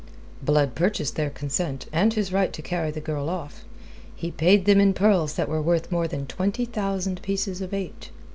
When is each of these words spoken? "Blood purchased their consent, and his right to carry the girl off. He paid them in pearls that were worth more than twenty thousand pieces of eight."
"Blood 0.41 0.73
purchased 0.73 1.15
their 1.15 1.29
consent, 1.29 1.85
and 1.93 2.11
his 2.11 2.33
right 2.33 2.51
to 2.53 2.63
carry 2.63 2.89
the 2.89 2.99
girl 2.99 3.29
off. 3.29 3.63
He 4.15 4.31
paid 4.31 4.65
them 4.65 4.79
in 4.81 4.95
pearls 4.95 5.35
that 5.35 5.47
were 5.47 5.61
worth 5.61 5.91
more 5.91 6.07
than 6.07 6.25
twenty 6.25 6.65
thousand 6.65 7.21
pieces 7.21 7.61
of 7.61 7.71
eight." 7.71 8.09